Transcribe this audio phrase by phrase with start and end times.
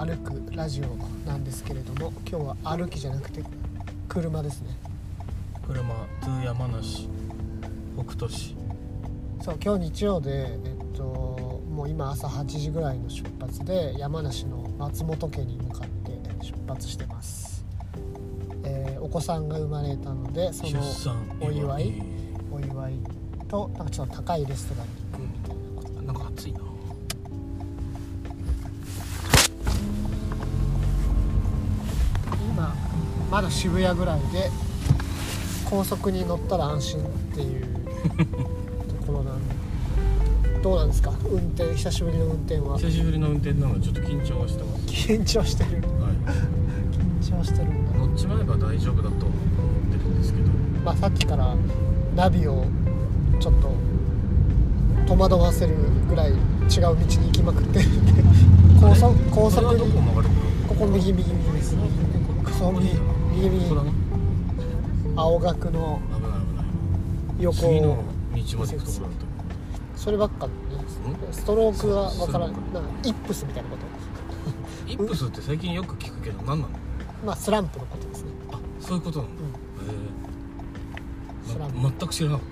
[0.00, 3.44] 歩くラジオなんですけれども今日は歩きじゃなくて
[4.08, 4.70] 車ですね。
[5.66, 7.06] 車通山梨
[7.98, 8.56] 北斗市。
[9.42, 11.02] そう今日日曜でえっと
[11.70, 17.66] もう今朝8時ぐらいの出発で山梨の松本家に向かって出発してます、
[18.64, 22.02] えーお子さんが生まれたのでそ出の産お祝いえ
[22.50, 22.94] お祝い
[23.48, 24.99] となんかちょっと高いレストランに
[33.30, 34.50] まだ渋谷ぐらいで
[35.68, 37.02] 高速に乗ったら安心っ
[37.34, 37.66] ていう
[39.00, 39.54] ところなんで。
[40.62, 41.12] どうなんですか？
[41.30, 42.76] 運転久しぶりの運転は？
[42.76, 44.84] 久しぶりの運転なのでちょっと緊張はしてます。
[44.86, 45.70] 緊張してる。
[45.70, 45.80] はい。
[47.24, 47.98] 緊張してるんだ。
[47.98, 49.18] 乗っちまえば大丈夫だと思っ
[49.90, 50.48] てるんですけど。
[50.84, 51.54] まあさっきから
[52.16, 52.64] ナビを
[53.38, 53.70] ちょっと
[55.06, 55.74] 戸惑わせる
[56.08, 56.36] ぐらい違う
[56.80, 58.12] 道に行きまくってるんで。
[58.80, 59.90] 高速高速にどこ
[60.68, 61.88] ここ右右右です右
[62.58, 62.88] ここ右
[63.40, 63.92] 右右ここだな
[65.22, 65.98] 青学の
[67.38, 67.56] 横。
[67.56, 68.02] 次の道ま
[68.36, 69.16] で行くところだっ
[69.94, 70.52] たそればっかね
[71.32, 72.50] ストロークがわからん。
[72.50, 73.82] スなんかイップスみたいなこと。
[74.92, 76.68] イップスって最近よく聞くけど何なの？
[77.24, 78.30] まあスランプのことですね。
[78.52, 79.28] あそういうことなん。
[79.28, 79.34] だ、
[81.46, 81.76] スランプ。
[81.76, 82.42] へえま全く知らなか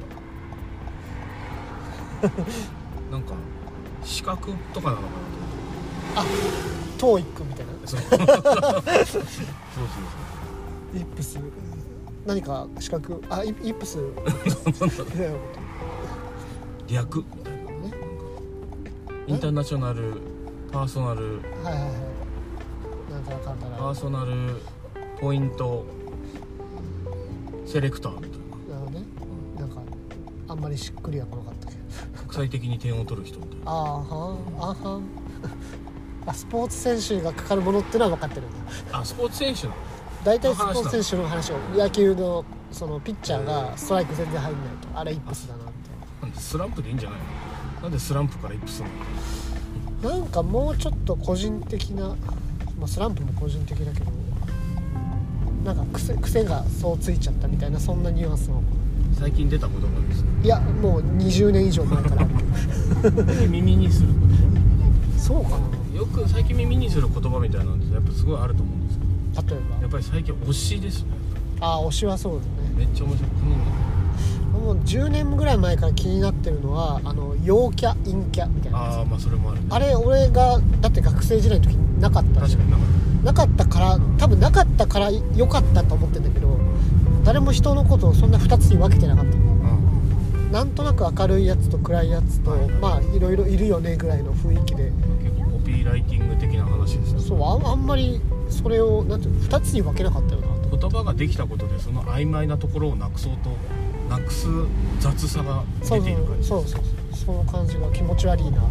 [2.27, 2.29] っ
[3.11, 3.13] た。
[3.13, 3.35] なんか
[4.05, 5.09] 資格とかなのか
[6.17, 6.25] あ
[6.97, 7.79] トーイックみたいなな。
[7.87, 8.01] そう。
[8.01, 8.27] そうそう
[9.07, 9.23] そう
[10.95, 11.39] イップス
[12.27, 13.99] 何か資格あイイップス。
[16.89, 17.19] 略。
[17.19, 17.61] みたいな
[19.27, 20.15] インターナショナル
[20.73, 21.41] パーソナル。
[21.63, 21.83] はいはいはい。
[23.13, 24.57] なんたらかんたらパーソナル
[25.21, 25.85] ポイント。
[27.67, 28.37] セレクターみたいな。
[28.37, 29.07] なるほどね。
[29.59, 29.83] なんか
[30.49, 31.79] あんまりしっくりは来なかったけど。
[32.23, 33.65] 国際的に点を取る人みたいな。
[33.67, 33.93] あーは
[34.33, 35.03] んあーはん
[36.27, 38.99] あスポーツ選手がかかるものっていうのは分かってるんだ。
[38.99, 39.88] あスポーツ選手なの？
[40.25, 47.19] 大体スポーツ選手の話を野球のそのピッチャーがストライク全然入んないとあれイップスだなみたいなんでスランプでいいんじゃない
[47.77, 47.83] の？
[47.83, 48.89] なんでスランプからイップスな
[50.03, 50.11] の？
[50.11, 52.09] ななんかもうちょっと個人的な、
[52.79, 54.07] まあ、スランプも個人的だけど
[55.65, 58.63] なんか癖癖がそうついちゃったみたいなそんなニュアンスの。
[59.19, 62.31] 最近出た言葉ですいやもう20年以上前からある
[63.03, 63.47] けど。
[63.49, 64.09] 耳にする
[65.17, 65.59] そうか
[65.97, 68.78] よく最近耳にする言葉みたいなんですやっぱすごいあると思う
[69.47, 69.81] 例えば。
[69.83, 71.09] やっぱり最近推しですね。
[71.61, 72.75] ああ推しはそうだね。
[72.77, 73.31] めっちゃ面白い
[74.69, 79.67] もう10年ぐらい前から気になってるのはあの陽キャ陰キャみたいなああまあそれもあるね。
[79.71, 82.71] あれ俺がだって学生時代の時になかった確かに。
[82.71, 82.87] なんか
[83.25, 86.59] なかったから多分なかったから良かったと思ってんだけど
[87.25, 89.37] 誰も人のことをそんな2つに分けてなかった。
[89.37, 90.53] うん。
[90.53, 94.91] なんとなく明るいやつと暗いやつとはいまあいろいろいるよねぐらいの雰囲気で。
[95.23, 100.49] 結構コピーライティング的な話ですよそうあんまりそれをなんていうの2つに分けなかったよな。
[100.69, 103.51] と言葉ができたことでその曖昧なところをなくそうと
[104.09, 104.47] なくす
[105.01, 106.49] 雑さが出ている感じ。
[106.49, 106.85] そうそうそう。
[107.17, 108.69] その感じが気持ち悪いなと、ま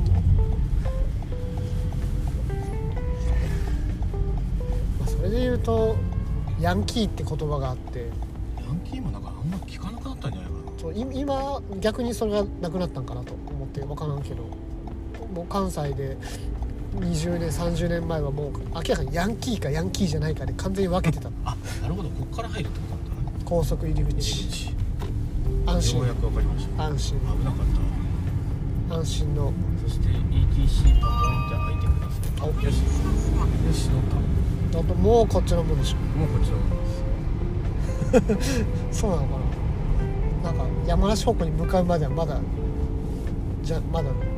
[5.06, 5.96] あ、それで言うと
[6.59, 8.09] ヤンキーって言葉があって。
[8.58, 10.80] ヤンキーもなんかあんま聞かなくなったんじゃないかな。
[10.80, 14.44] そうい今逆にそれがなくなったんかなと思って分からんけど。
[15.34, 16.18] もう関西で
[16.96, 22.09] 20年30年前はもう明らかにヤンキーかヤンキーじゃないかで完全に分けてたあなるほど。
[22.09, 24.48] こっから入るってことなんだね高速入り口。
[24.48, 24.75] 口
[25.66, 26.00] 安心。
[26.00, 26.84] ようやく分かりました。
[26.86, 27.20] 安心。
[27.20, 27.59] 危なかっ
[28.90, 28.96] た。
[28.96, 29.53] 安心の。
[29.84, 32.50] そして ETC パモンって開いてください。
[32.50, 32.62] お。
[32.62, 32.78] よし。
[32.78, 34.02] よし乗っ
[34.72, 34.78] た。
[34.78, 35.97] だともうこっちのもんでしょ。
[36.18, 36.58] もうこっちの
[38.20, 38.66] 方です。
[39.02, 39.28] そうなのか
[40.44, 40.52] な。
[40.52, 42.40] なんか山梨方向に向かうまではまだ
[43.64, 44.37] じゃまだなんじゃないか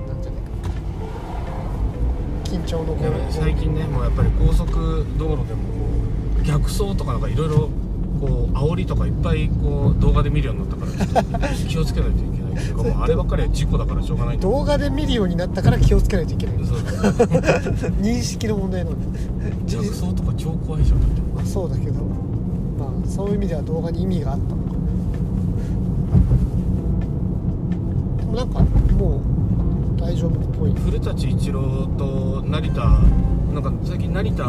[2.49, 3.21] 緊張のやばい。
[3.29, 5.59] 最近ねもうやっぱり高速道路でも
[6.43, 7.69] 逆走とかなんかいろいろ
[8.19, 16.55] こう煽りとかいっぱいこう動画で見るようになったから 気をつけないといけないっていうかもうあればっかりは事故だからしょうがない動画で見るようになったから気をつけないといけない。
[18.01, 19.19] 認識の問題なんで
[19.67, 21.93] 逆走とか超怖いじゃんだってまあそうだけど
[22.79, 24.69] まあそういう意味では動画に意味があったのか。
[28.19, 28.59] でもなんか
[28.97, 29.21] も
[29.97, 32.83] う大丈夫古舘一郎と成田
[33.53, 34.43] なんか最近成田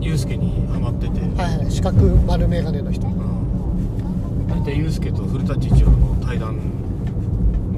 [0.00, 1.70] 悠介にハマってて、はいはい。
[1.70, 3.06] 四角丸眼鏡の人。
[3.06, 4.46] うん。
[4.48, 6.58] 成田悠介と古舘一郎の対談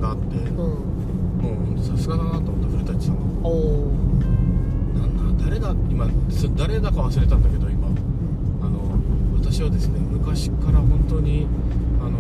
[0.01, 0.57] があって、うん。
[0.57, 3.93] もうさすがだなと思った古舘さんがおお
[4.95, 7.89] なんだ誰だ今そ誰だか忘れたんだけど今。
[8.63, 8.99] あの
[9.39, 11.47] 私はですね昔から本当に
[12.01, 12.19] あの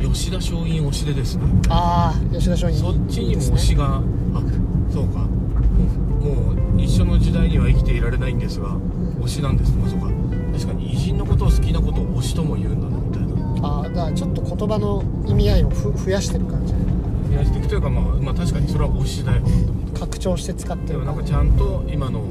[0.00, 1.42] 吉田松陰推しでですね。
[1.68, 2.76] ああ吉田松陰。
[2.76, 4.02] そっちにも推しがあ
[4.92, 5.18] そうか。
[5.18, 8.68] もう一緒の時代には生きていられないんですが
[9.20, 9.72] 推しなんです。
[9.76, 10.06] まあそうか。
[10.52, 13.26] 確かに偉人のことを好きなことを推しとも言うんだなみたい
[13.60, 13.68] な。
[13.68, 16.72] ああだからちょっと言葉の意味合いをふ増やしてる感じ。
[16.72, 16.80] で
[17.30, 19.42] 増やしていくというか、まあ、まあ確かにそれは推しだよ。
[19.98, 20.94] 拡張して使ってる。
[20.94, 22.22] でもなんかちゃんと今の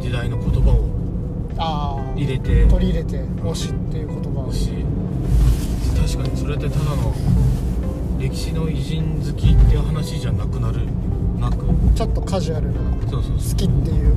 [0.00, 0.88] 時代の言葉を
[1.58, 4.52] ああ入れて取り入れて推しっていう言葉を。
[4.52, 4.70] 推し
[6.10, 7.14] 確かにそれってただの
[8.18, 10.80] 歴史の偉人好きっていう話じゃなくなる
[11.38, 11.64] なく？
[11.94, 14.16] ちょっとカジュアルなそうそう好きっていう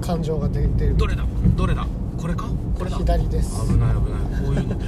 [0.00, 0.96] 感情が出てる。
[0.96, 1.24] どれだ？
[1.56, 1.84] どれだ？
[2.16, 2.46] これか？
[2.78, 2.96] これだ。
[2.96, 3.60] 左です。
[3.66, 4.20] 危ない危ない。
[4.40, 4.78] こういうの。
[4.78, 4.84] で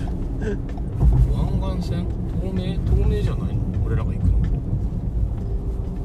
[1.35, 2.07] 湾岸線？
[2.41, 3.85] 透明透明じゃないの？
[3.85, 4.39] 俺らが行くの。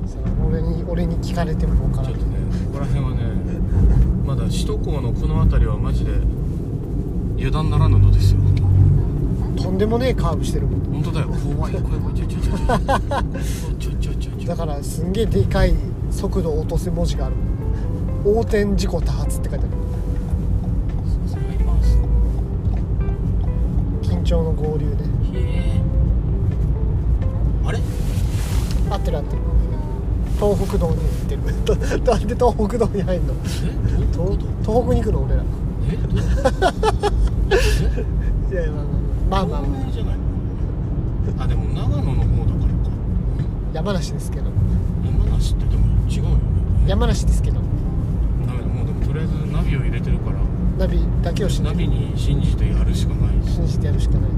[0.07, 2.15] その俺に俺に聞かれても分からない。
[2.15, 3.17] ちょっとねここら辺はね
[4.25, 6.11] まだ首都高のこの辺りはマジで
[7.37, 8.39] 油断ならぬのですよ
[9.61, 10.81] とんでもねえカーブしてるもん。
[11.03, 11.27] 本当だよ。
[11.27, 11.73] 怖い。
[11.73, 11.99] 怖い。
[11.99, 12.51] 怖いちょちょちょ
[13.77, 15.73] ちょちょちょちょだからすんげえでかい
[16.09, 17.35] 速度落とせ文字がある
[18.25, 19.75] 横転事故多発って書いてある。
[24.01, 24.97] 緊張の合流で。
[27.65, 27.79] あれ？
[28.89, 29.41] 合ってる合ってる。
[30.39, 31.41] 東北道に行ってる。
[32.03, 33.33] なんで東北道に入んの？
[34.63, 35.43] 東北に行くの俺ら。
[35.91, 35.95] え？
[38.53, 39.08] いやいやまあまあ。
[39.29, 40.23] まあまあ、まあ、じゃないの
[41.43, 42.89] あでも長野の方だからか。
[43.73, 44.49] 山梨ですけど。
[45.05, 46.37] 山梨ってでも違うよね。
[46.87, 47.59] 山梨ですけど。
[48.47, 50.39] ダメだもうでもとりあえずナビを入れてるから。
[50.79, 53.47] ナビだけを信ナビじに信じてやるしかない。
[53.47, 54.31] し信じてやるしかない。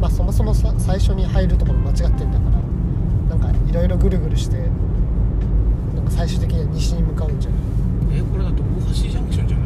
[0.00, 2.50] まあそもそもさ最初に入るところ間違ってんだか
[3.30, 3.36] ら。
[3.36, 4.56] なんかいろいろぐるぐるして
[5.94, 7.60] なんか最終的には西に向かうんじゃない。
[8.18, 9.65] えこれだと大橋ジャンクションじゃない？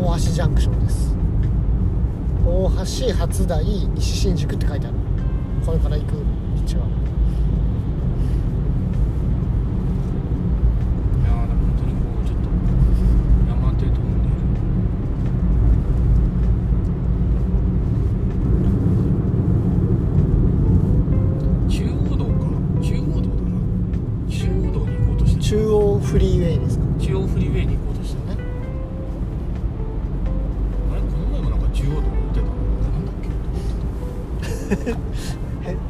[0.00, 1.14] 大橋ジャンクションです。
[2.46, 4.96] 大橋初台西新宿って書いてある。
[5.66, 6.37] これから行く。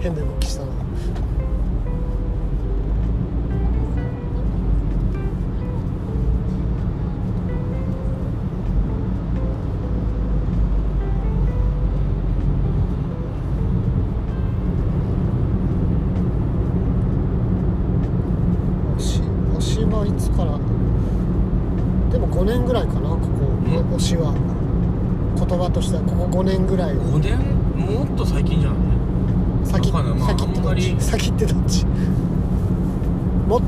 [0.00, 0.72] 変な動きしたな。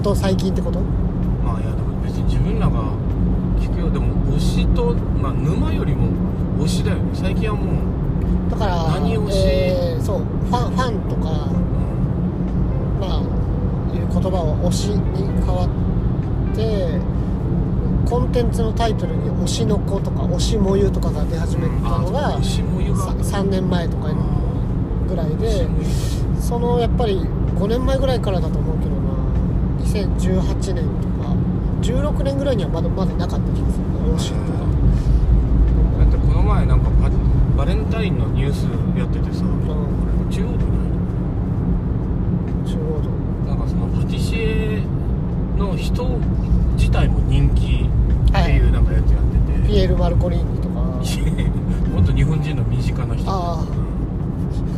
[0.03, 0.81] と最近ってこと？
[1.45, 2.83] まあいやでも別に自分らが
[3.61, 3.91] 聞くよ。
[3.91, 4.07] でも
[4.37, 6.09] 推しと、まあ、沼よりも
[6.65, 7.11] 推しだよね。
[7.15, 9.37] 最近はもう、だから何推し？
[9.47, 11.31] えーそうファンファンとか
[13.01, 13.21] まあ
[13.95, 14.99] いう言葉は推しに
[15.45, 16.99] 変わって
[18.09, 24.09] コンテンツのタイトルに「推しの子」とか「推しもゆ」とかが出始めたのがあ推しもゆがさ3年前とか
[25.09, 25.69] ぐらい推で
[26.41, 27.21] そのやっぱり
[27.57, 28.70] 5年前ぐらいからだと思う
[29.91, 31.35] 2018年とか
[31.83, 33.85] 16年ぐらいにはまだまだなかった気がする。
[33.91, 34.59] な推しとか
[35.99, 37.11] だってこの前なんかパ
[37.57, 38.65] バレンタインのニュース
[38.97, 39.67] やっててさ、ん。
[39.67, 39.75] こ
[40.29, 40.53] れ中央道。
[40.53, 40.91] ない
[42.71, 43.11] 中央道。
[43.49, 44.83] なんかそのパティシエ
[45.59, 46.07] の人
[46.77, 50.81] 自体も人気っていうなんかやつやってて、ピエール・マルコリーニとか。
[51.91, 53.65] もっと日本人の身近な人あ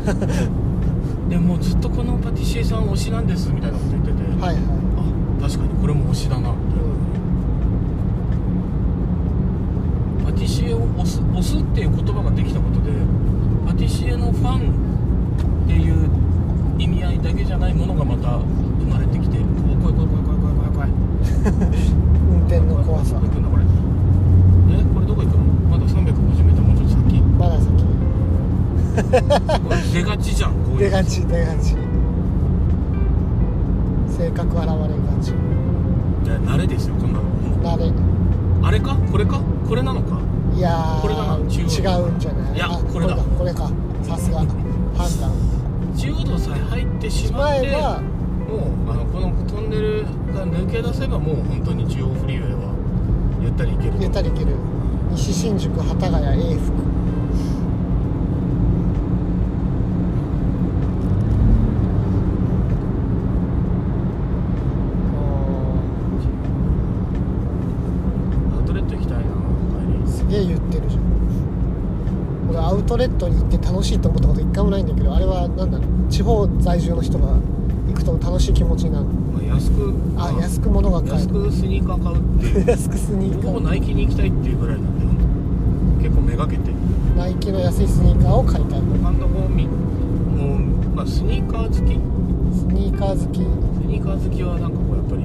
[1.28, 4.64] でもうずっとこのパティシエさん推しなんですみたいなこと言ってて、あはいはい。
[4.64, 4.91] あ
[5.42, 6.52] 確かにこれも推しだな。
[6.52, 6.92] みたいな
[10.25, 12.92] パティシエを推す推すっていう言葉ができたことで
[13.66, 14.70] パティシエのファン
[15.64, 16.08] っていう
[16.78, 19.38] 意味合いだけじゃないものがまた生まれてきて
[19.82, 20.90] 怖い怖い怖い怖い怖い怖い怖い
[22.30, 23.14] 運転の怖さ。
[23.16, 23.64] どこ行くんだこれ
[24.78, 25.42] えこれどこ行くの？
[25.68, 27.18] まだ 350m もうちょっと先。
[27.20, 27.66] まだ先。
[29.66, 31.75] これ出がちじゃんこういう出がち出がち
[34.23, 34.79] 性格現れが
[35.21, 35.31] ち。
[35.31, 37.76] いや慣れですよこんなの。
[37.76, 37.93] 慣れ。
[38.64, 38.97] あれか？
[39.11, 39.41] これか？
[39.69, 40.21] これなのか？
[40.55, 42.55] いやーこれだな違うんじゃない？
[42.55, 43.17] いやあこれだ。
[43.17, 43.69] これか。
[44.05, 44.38] さすが。
[44.38, 44.49] 判
[45.21, 45.33] 断。
[45.99, 47.81] 中央道さえ入ってしまってもう
[48.91, 52.73] あのこのトンネルが抜け出せばもう本当に中央フリーウェイは
[53.43, 54.55] ゆったり行けるゆったり行ける。
[55.11, 56.73] 西新宿幡ヶ谷永福
[72.92, 77.28] トレットに行って楽しいと思ったこと一回もないんだけどあれは何だろう地方在住の人が
[77.88, 82.68] 行くと楽しい気持ちになるまあ、安くあま安く物が買え安るくスニーカー買うっていう。
[82.68, 85.11] 安くスニーカ僕もーナイキに行きたいっていうぐらいなんだよ
[86.04, 86.70] 結構めがけて。
[87.16, 88.80] ナイキの安いスニーカーを買いたい。
[88.80, 90.58] 他のとこみもう、
[90.94, 91.78] まあ、スニーカー好き。
[91.80, 91.80] ス
[92.76, 93.40] ニーカー好き。
[93.40, 93.44] と
[93.80, 95.25] スニーカー好きはなんかこうやっぱり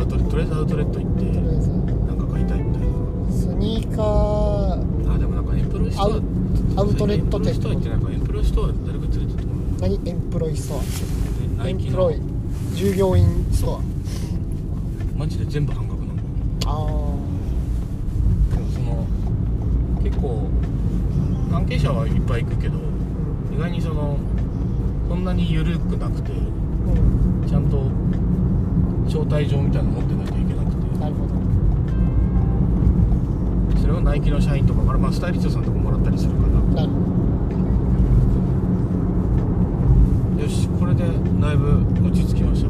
[0.00, 1.68] アウトレとりあえずアウトレット行ってりあえず。
[1.68, 2.88] なんか買いたいみたいな。
[3.36, 5.14] スニーカー。
[5.14, 6.22] あでもなんかエンプロイストアアウ
[6.78, 7.54] アウトレット店。
[7.54, 7.72] エンプロイストア。
[7.72, 10.74] 行ってなんかエンプロイストア誰か連れてってもら何エンプロイスト
[11.60, 12.20] アエンプロイ
[12.74, 13.80] 従業員スト
[15.16, 16.20] マジで全部半額なの
[16.66, 16.76] アあ
[18.54, 19.06] でもその
[20.04, 20.48] 結構
[21.50, 24.16] 関係者はいっぱい行くけどあ意外にその
[25.08, 26.34] そんなに緩くなくてう
[27.44, 27.48] ん。
[27.48, 27.90] ちゃんと
[29.06, 30.98] 招待状みたいなの持ってないといけなくて。
[31.00, 31.67] なるほど
[33.88, 36.42] それをナイキの社員とかから、まあ、スタイリストさんとかもらったりするか
[36.76, 36.82] ら
[40.42, 41.04] よしこれで
[41.40, 42.68] だいぶ落ち着きました。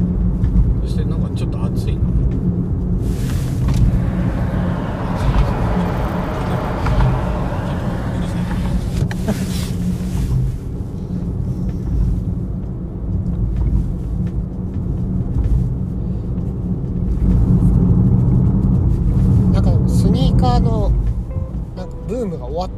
[0.81, 2.03] そしてなんかちょっと暑いな。
[2.03, 2.07] な
[9.33, 9.58] ん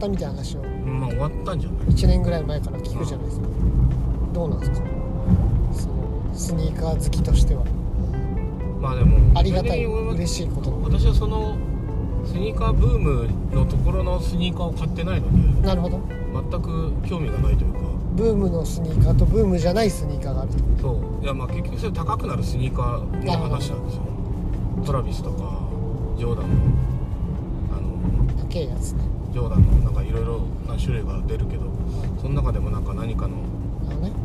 [0.01, 0.61] ったみたいな話を。
[0.61, 3.47] まあ終わったんじゃない？1年ぐらい前から聞くじゃないですか。
[4.33, 4.77] どうなんですか？
[5.73, 7.63] そのスニーカー好きとしては。
[8.81, 10.71] まあでもありがたい嬉しいこと。
[10.81, 11.55] 私はその
[12.25, 15.99] スニーカーブームのところのスニーカーを買ってないのでなるほど。
[16.33, 17.79] 全く興味がないというか。
[18.15, 20.57] ブームのスニーカーとブームじゃないスニーカーがあると。
[20.81, 20.91] そ
[21.21, 21.23] う。
[21.23, 24.01] いやまあ結局それ高くなるスニーカーの話なんですよ。
[24.85, 25.61] トラビスとか
[26.17, 26.55] ジョーダンの
[27.77, 31.63] あの高いやつねジョーダンのなんかいろいろな種類が出るけど
[32.21, 33.37] その中でもなんか何かの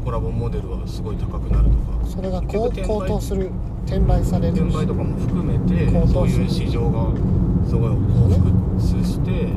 [0.05, 2.07] コラボモデルはすごい高くなるとか。
[2.07, 3.51] それが高高騰する
[3.87, 7.11] 転売される転売とかも含めて高騰そういう市場が
[7.67, 7.97] すごい往
[8.29, 9.49] 復して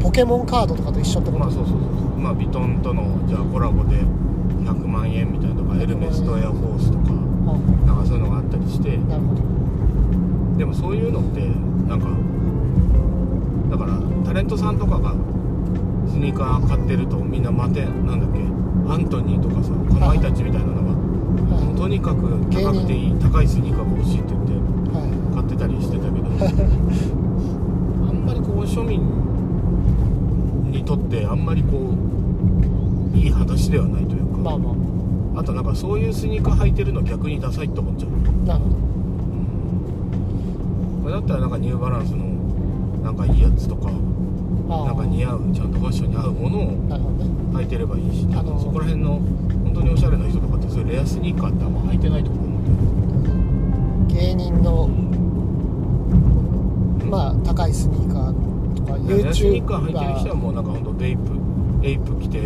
[0.00, 1.44] ポケモンカードとかと一緒ってこと？
[1.44, 2.18] まあそうそうそうそう。
[2.18, 7.86] まあビトンとのじゃあコラボで100万円みたいなとかエルメスとエアフォースとかあ。
[7.86, 8.96] なんかそういうのがあったりして。
[8.96, 9.42] なるほど。
[10.58, 11.40] でもそういうのって
[11.88, 12.06] なんか
[13.70, 15.12] だからタレントさんとかが
[16.08, 18.38] スニーカー買ってるとみんな待てなんだっけ
[18.92, 25.10] アントニーとかさかまいたちみたいなのがもうとにかく高くていい高いスニーカーが欲しいって言ってはい。
[25.10, 26.26] は買ってたりしてたけど
[28.08, 29.00] あんまりこう庶民
[30.72, 31.94] にとってあんまりこ
[33.14, 34.70] ういい話ではないというか、いまあま
[35.36, 35.40] あ。
[35.40, 38.10] あとなんかそういうスニーカー履いてるの逆にダサいって思っちゃう。
[38.46, 38.76] なるほど。
[41.02, 42.24] これだったらなんかニューバランスの
[43.10, 46.70] なんかいいやつとかなんか似合うちゃんとファッションに合うものを
[47.54, 49.18] 履いてればいいし、あのそこら辺の
[49.64, 51.72] 本当におしゃれな人とかってそういうレアスニーカーってあん。
[51.74, 54.06] ま履いてないと思うん。
[54.06, 54.86] で芸人の
[57.10, 61.22] まあ高いスニーカーとかレアスニーカー履いてる人はもうなんか本当ベイプ
[61.82, 62.40] エイプ着て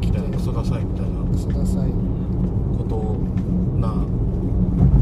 [0.00, 0.18] 着て。
[0.18, 1.22] クソダサいみたいな。
[1.30, 1.90] クソダサい。
[2.76, 3.14] こと
[3.78, 3.94] な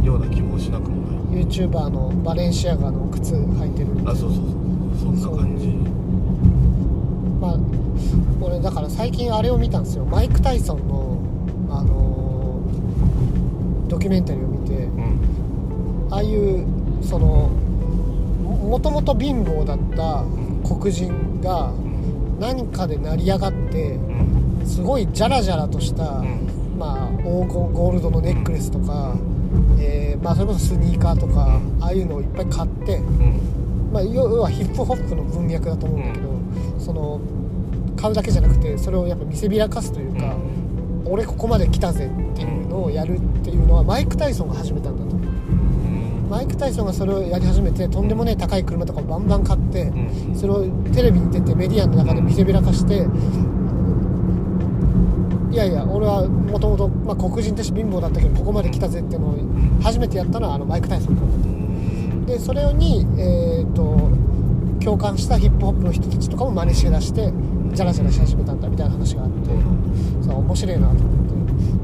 [0.05, 1.01] ような気もしなくも
[1.33, 1.47] ない。
[1.47, 3.89] YouTuber のバレンシアガの靴履いてる。
[4.05, 4.59] あそうそうそう
[4.99, 5.69] そんな感じ。
[7.41, 7.59] まあ
[8.41, 10.05] 俺だから最近あれを見たんですよ。
[10.05, 11.19] マイク・タイソンの
[11.71, 16.09] あのードキュメンタリーを見てうん。
[16.11, 16.67] ああいう
[17.03, 17.51] その
[18.43, 20.25] ももともと貧乏だった
[20.67, 22.39] 黒人がうん。
[22.41, 24.67] 何かで成り上がってうん。
[24.67, 26.41] すごいジャラジャラとした、うん。
[26.79, 29.15] まあ、黄金ゴールドのネックレスとか、
[29.79, 33.58] えーまあ、それこそスニーカーとかああいうのをいっぱい買って、うん
[33.93, 36.29] まあ、要はヒップホップの文脈だと思うんだけど、
[36.79, 37.21] その
[37.97, 40.37] 買うだけじゃなくてそれをやっぱ見せびらかすというか、
[41.07, 45.17] 俺ここまで来たぜっていうのをやるっていうのはマイク・タイソンが始めたんだと。
[45.17, 46.29] うん。
[46.31, 50.37] マイク・タイソンがそれをやり始めてとんでもねえ高い車とかをバンバン買って、うん。
[50.37, 53.07] それをテレビに出てメディアの中で見せびらかして、
[55.51, 59.39] いやいや俺はもともと黒人として貧乏だったけどここまで来たぜっていうのを
[59.83, 61.58] 初めてやったのはあのマイク・タイソンだうん
[62.29, 64.11] でそれに、えー、と
[64.85, 67.33] 共感したヒップホップの人たちとかも真似しだして
[67.73, 69.51] ジャラジャラし始めたんだみたいな話があって
[70.23, 71.03] そう面白いなと思っ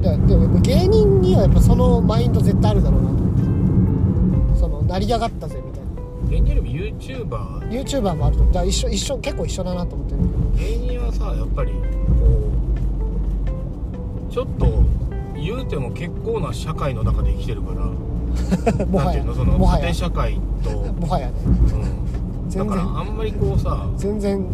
[0.02, 0.10] て。
[0.10, 4.60] ででも芸人にはやっぱそのマインド絶対あるだろうなと思って。
[4.60, 5.90] その成り上がったぜみたいな。
[6.30, 10.20] 芸人よりも YouTuber YouTuber もあるとだから一緒一緒結構一緒だなと思ってる。
[10.58, 11.78] 芸人はさやっぱりこ
[14.28, 14.84] うちょっと
[15.34, 17.86] 言うても結構な社会の中で生きてるから
[18.90, 19.12] もはや。
[19.12, 19.82] ていうのそのもはや。
[19.82, 21.32] 縦社会と、 もはやね。
[21.46, 21.58] うん、だ
[22.48, 22.68] 全然。
[22.68, 24.44] からあんまりこうさ全然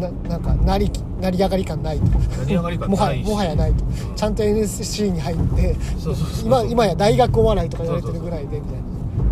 [0.00, 1.98] ななんか成りき成り上がり感ない。
[1.98, 3.28] と成り上がり感もはないし。
[3.28, 3.72] もはやない。
[3.72, 4.14] とうん。
[4.14, 8.72] ちゃんと NSC に入ってそうそうそう今今や大学お笑いとか言われてるぐらいでみたい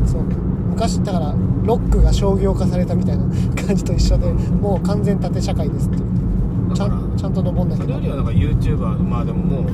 [0.02, 0.06] な。
[0.06, 0.22] そう。
[0.70, 3.24] 昔だからロックが商業化されたみたいな
[3.66, 5.98] 感じと一緒でもう完全縦社会ですって
[6.72, 9.64] ちゃだからんちゃんと登んなきゃそれよりはなんか YouTuber まあでももう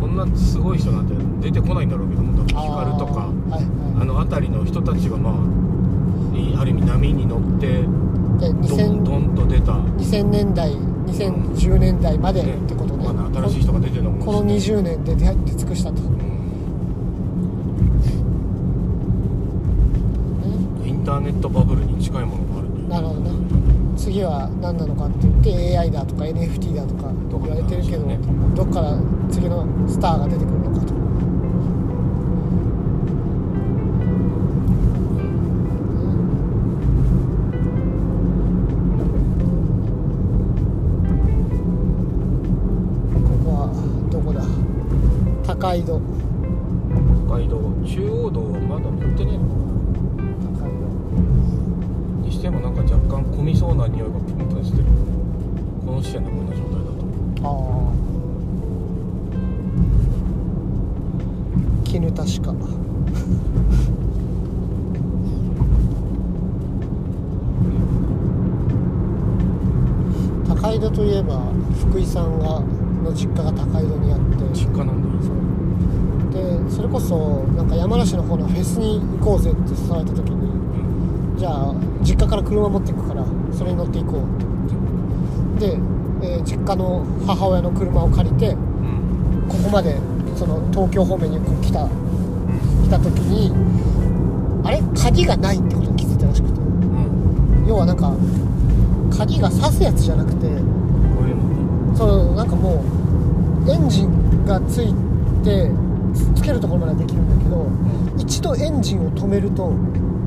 [0.00, 3.64] そんなすごい人なんて出てこないんだろうけどもだからヒカルとかあーはい。
[3.64, 5.34] はあの辺りの人たちがまあ
[6.36, 13.04] いある意味波に乗っていでドン2000ドンと出た、2000年代2010年代までねってことね。
[13.12, 16.32] まあ新しい人が出てるのもこの20年で出会って尽くしたと、ね
[20.84, 23.30] インターネットバブルに近いものがあるなるほどね
[23.96, 28.06] 次は何なのかって言って AI だとか NFT だとか言われてるけど、
[28.54, 28.98] どっから
[29.30, 30.91] 次のスターが出てくるのかと
[45.62, 46.00] 高井戸
[47.28, 49.54] 北海道中央道はまだ乗ってねえのか
[50.58, 54.86] 高井戸なにしてもなんか若干混みそうな匂いがプンプンしてる。
[55.86, 57.06] この時点でこんな状態だと。
[57.44, 57.94] ああ
[61.84, 62.52] 絹確か。
[70.48, 71.52] 高井戸といえば
[71.88, 72.60] 福井さんが
[73.04, 74.42] の実家が高井戸にあって。
[74.52, 75.24] 実家なんだ。
[75.24, 75.41] そう
[76.32, 77.16] でそれこそ
[77.56, 80.34] なんか山梨の方のフェスに行こうぜって誘われた時に
[81.32, 85.56] うんじゃあ実家から車持っていくからそれに乗っていこう。
[85.56, 85.78] ってで、
[86.22, 89.96] えー実家の母親の車を借りてうんここまで
[90.36, 93.52] その東京方面にこう来た来た時に
[94.64, 94.82] あれ？
[94.96, 96.54] 鍵がないってことに気づいたらしくて。
[96.60, 98.12] うん要はなんか
[99.16, 100.46] 鍵が刺すやつじゃなくて
[101.94, 102.82] そのなんかも
[103.66, 104.92] うエンジンがつい
[105.44, 105.70] て
[106.14, 107.66] つつけるところまではできるんだけど
[108.18, 109.72] 一度エンジンを止めると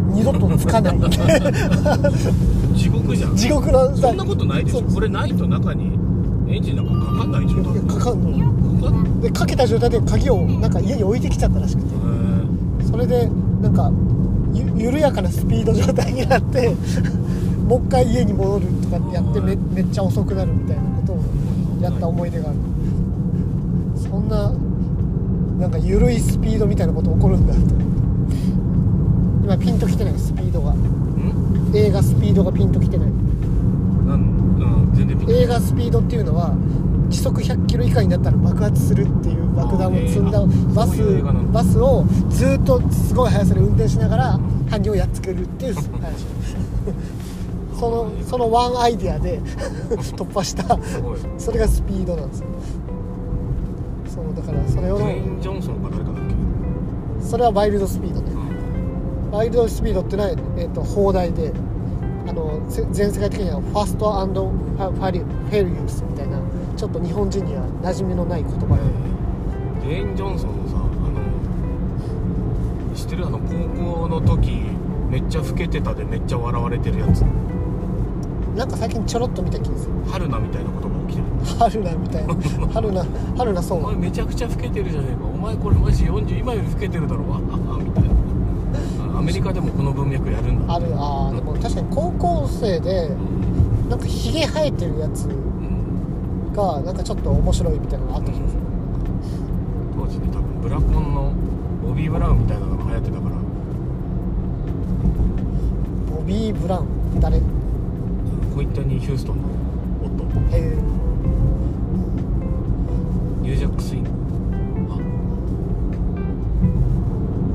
[0.10, 1.00] 二度とつかない。
[2.76, 3.36] 地獄じゃん。
[3.36, 4.82] 地獄のそんなことないでしょ。
[4.82, 5.92] これないと中に
[6.48, 11.96] エンジンなんかかかんないでしょ多分かかんのでかけた状態で鍵をなんか家に置いてきちゃったらしくて。
[11.96, 13.30] へそれで
[13.62, 13.92] なんか
[14.54, 16.76] ゆ緩やかなスピード状態になって
[17.68, 21.18] もう一回家に戻るとかってやってめめっちゃ遅くなるみたいなことを
[21.82, 22.58] やった思い出がある。
[23.98, 24.52] そんな
[25.60, 27.60] なんか緩いスピードみたいなこと起こるんだと。
[29.44, 30.74] 今ピンときてないスピードが。
[31.74, 33.08] 映画スピードがピンときてない。
[33.08, 36.56] なんうん全然ピンと映画スピードっていうのは
[37.10, 41.64] 時速100キロ以下になったら爆発するっていう爆弾を積んだバスそういう映画なんだ。
[41.64, 44.40] バスをずっとすごい速さで運転しながら
[44.70, 45.86] 犯人をやっつけるっていう話。
[47.80, 49.42] そのそのワンアイディアで
[49.92, 50.64] 突破した。
[50.82, 51.20] すごい。
[51.38, 52.46] それがスピードなんですよ
[54.16, 56.24] そうだからそれをドゥエイン・ジョンソンか誰かだっ
[57.20, 57.26] け？
[57.26, 58.32] それはワイルドスピードね
[59.32, 61.52] ワイルドスピードってのは、えー、と放題で
[62.28, 66.40] あのせ全世界的にはファストファファリフェリウスみたいな
[66.78, 68.82] ちょっと日本人には馴染みのない言葉で、
[69.84, 70.80] ドゥエイン・ジョンソンのさあ
[72.90, 73.28] の知ってる？
[73.28, 73.54] あの高
[74.00, 74.64] 校の時
[75.10, 77.24] めっちゃ老けてたでめっちゃ笑われてるやつ
[78.56, 79.92] なんか最近ちょろっと見た気がする。
[80.10, 81.26] 春菜みたいなことが起きてる。
[81.60, 82.36] 春菜みたいな。
[82.74, 83.06] 春菜
[83.38, 85.26] 春菜そうお前めちゃくちゃ老けてるじゃねえか。
[85.34, 87.30] お前これマジ40今より老けてるだろ。
[87.30, 88.10] わみたいな。
[89.16, 90.74] あアメリカでもこの文脈やるんだ。
[90.74, 93.10] あるあーでも確かに高校生で
[93.90, 96.54] なんかひげ生えてるやつうん。
[96.56, 98.60] がなんかちょっと面白いみたいなのがあった気がする。
[100.00, 101.32] 当時ね多分ブラコンの
[101.86, 103.36] ボビー・ブラウンみたいなのが流行ってたから
[106.16, 107.40] ボビー・ブラウン誰
[108.66, 109.44] へコインタニー・ヒューストンの
[110.04, 110.26] 夫。
[110.56, 110.78] え
[113.42, 114.10] ニュージャック・スイング。
[114.90, 114.98] あ。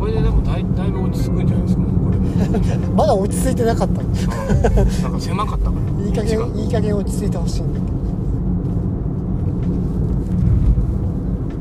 [0.01, 2.77] これででもだいだいぶ落ち着くんじゃないですかこれ。
[2.77, 4.03] で まだ落ち着いてなかった。
[4.03, 6.05] なんか狭かったから。
[6.07, 7.93] いい加減いい加減落ち着いてほしいんだけど。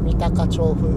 [0.05, 0.87] 三鷹調布。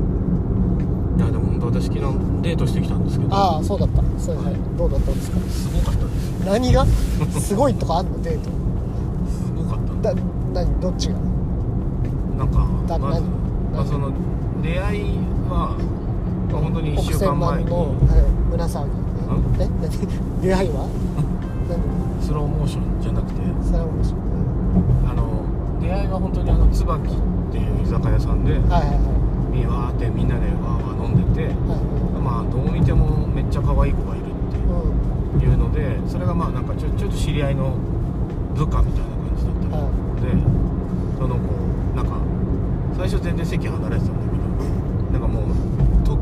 [1.19, 2.01] いやでも本当私昨日
[2.43, 3.35] デートしてきたんですけど。
[3.35, 4.03] ああそうだった。
[4.19, 4.55] そうはい。
[4.79, 5.38] どうだったんですか？
[5.49, 6.07] すごかった
[6.44, 6.85] 何が？
[7.40, 8.50] すごいとかあんのデート
[9.31, 10.20] すごかっただ
[10.55, 10.81] 何？
[10.81, 11.14] どっちが？
[12.38, 13.31] なんかだまず何？
[13.72, 14.12] まあ、その
[14.62, 15.02] 出会い
[15.48, 15.76] は、
[16.50, 17.88] まあ、本当に1億週間千万前にの、はい、
[18.50, 18.90] 胸騒ぎ
[19.62, 19.68] え？
[19.68, 20.42] 何？
[20.42, 20.88] 出会いは？
[21.68, 22.22] 何？
[22.22, 23.40] スローモーションじゃなくて。
[23.64, 24.20] それは面白い
[25.07, 25.44] あの
[25.81, 28.98] 出会いは本当にあの椿っていう居酒屋さんでうんはいはいはい。
[29.57, 31.55] みわーってみんなでわーわー飲んでてはい
[32.22, 35.02] まあどう見てもめっちゃ可愛い子がいるってうん
[35.40, 37.75] いうのでそれがまあなんかちょちょっと知り合いの
[38.55, 39.90] 部下みたいな感じだったは
[40.21, 40.29] で
[41.18, 41.53] その子
[41.97, 42.16] なんか
[42.97, 46.16] 最初全然席離れてたんだけどなんかもうと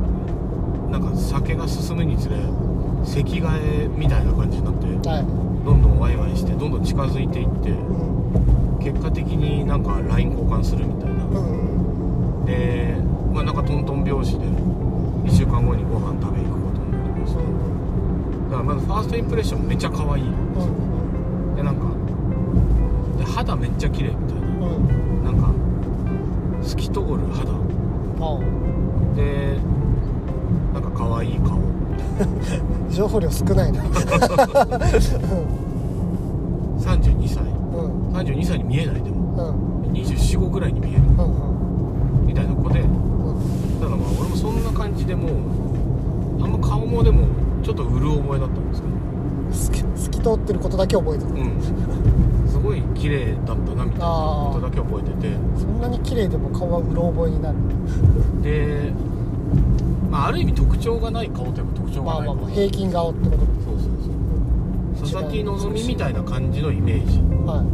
[0.91, 2.37] なんか酒が進むにつれ
[3.05, 3.49] 席替
[3.85, 5.25] えみたいな感じになっていはい。
[5.65, 7.75] どんどんワイワイしてどんどん近づいていってう
[8.77, 11.25] ん結果的になんか LINE 交換するみたいな。
[11.25, 12.97] うんで
[13.33, 16.30] まあなんかトントン拍子で1週間後にご飯食べ
[18.65, 20.25] からまずファーストインプレッションめっちゃ可愛い。
[20.25, 21.55] うん。
[21.57, 21.87] でなんか
[23.19, 24.47] で肌めっちゃ綺麗みたいな。
[24.67, 24.77] うん。
[24.77, 25.53] うんなんか
[26.63, 27.53] 透き通る肌。
[28.23, 28.39] あ
[29.17, 29.59] で
[30.75, 31.57] なんか可愛い顔。
[31.57, 31.61] あ
[32.93, 33.83] 情報量少ないな。
[36.79, 37.45] 32歳。
[37.45, 38.09] うん。
[38.09, 39.55] うん32歳に見えないでも。
[39.85, 39.93] うん。
[39.93, 41.03] 245ぐらいに見える。
[41.03, 42.81] うんみたいな子で。
[42.81, 42.89] うん。
[43.81, 45.31] ただまあ俺もそんな感じでもう
[46.43, 47.23] あんま顔もでも
[47.63, 48.75] ちょっとうる覚えだったんで
[49.55, 51.31] すけど透き通ってることだけ覚えてる。
[51.31, 52.49] うん。
[52.49, 55.37] すごい綺麗だったなみたいなことだけ覚えてて。
[55.59, 57.57] そんなに綺麗でも顔はうろ覚えになる。
[58.43, 58.93] で、
[60.11, 63.89] まあ、ある意味特徴がない顔といえば特徴まあがない顔まあまあ平均顔ってことでそうそう
[65.05, 65.21] そう。
[65.23, 67.19] 佐々木希みたいな感じのイメージ。
[67.45, 67.65] は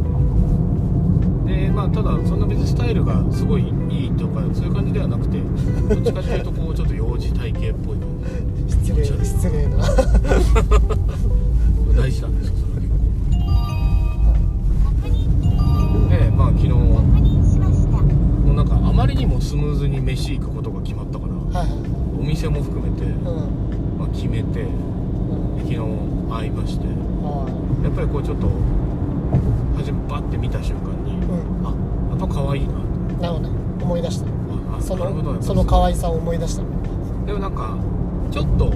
[1.47, 8.11] でまあただそんな別にスタイルがすごいいいとかそういう感じではなくてどっちかっていうとこうちょっと幼児体型っぽい感い
[8.87, 9.77] 失礼失礼な。
[9.83, 9.95] じ
[11.97, 12.87] 大事なんですよそれは結
[15.93, 16.79] 構でまあ昨日も
[18.51, 21.79] うなんかあまりにもスムーズに飯行くことが決まったからはいはい。
[22.19, 23.97] お店も含めて、うん。
[23.99, 24.67] まあ、決めてでう
[25.55, 25.59] ん。
[25.59, 25.75] 昨日
[26.29, 27.45] 会いましては
[27.83, 28.47] やっぱりこうちょっと
[29.77, 31.19] 初めバッて見た瞬間に、いう
[31.61, 31.65] ん。
[31.65, 31.71] あ
[32.11, 32.73] やっぱ可愛いな
[33.19, 33.49] なるほどね。
[33.81, 34.25] 思い出した。
[34.27, 36.63] ああそのその可愛さを思い出した。
[37.25, 37.75] でもなんか
[38.31, 38.73] ちょっと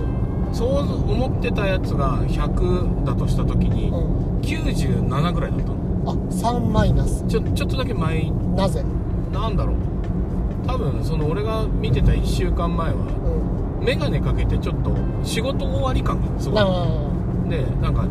[0.53, 0.69] そう
[1.11, 4.41] 思ってたやつが100だとした時にうん。
[4.41, 5.75] 97ぐらいだったの。
[6.07, 7.25] あ3マイナス。
[7.27, 8.31] ちょちょっとだけ前。
[8.55, 8.83] なぜ？
[9.31, 9.75] なんだろう。
[10.67, 12.95] 多分その俺が見てた1週間前は
[13.79, 13.85] うん。
[13.85, 16.61] 眼鏡かけてちょっと仕事終わり感がすごな
[17.47, 18.05] いでなんか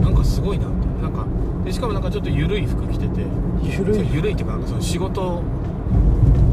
[0.00, 0.86] なんかすごいなって。
[1.02, 1.26] なんか
[1.64, 3.22] でしかもなんかちょっと緩い服着てて。
[3.22, 3.28] ど
[3.62, 5.42] ゆるそうい緩いっていうかその仕事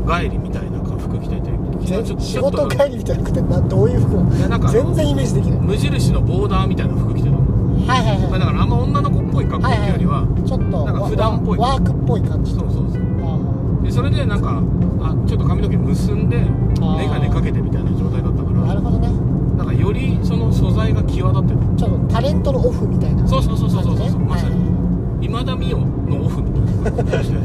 [0.08, 1.52] 帰りみたいな服着てて
[1.86, 4.16] 仕ちょっと事帰りみたいな服ってなどういう服
[4.50, 5.60] なの全然イメージできない。
[5.60, 7.40] 無印のボーダーみたいな服着てたの、
[7.88, 11.60] はいはいまあ、はだからあんま女の子っぽい格好っていうよりは、いちょっとなんか普段っぽい。
[11.60, 13.02] ワワークっぽい感じそうそうそう。
[13.24, 14.62] あでそれでなんか
[15.02, 16.38] あちょっと髪の毛結んで
[16.80, 18.64] 眼鏡かけてみたいな状態だったから。
[18.64, 19.10] あなるほどね。
[19.58, 25.26] なんかよりその素材が際立ってるちょっとタレントのオフみたいなそうそうそうそうそうそう、まさにはい。
[25.26, 27.40] 今田美桜のオフみたいな感じで。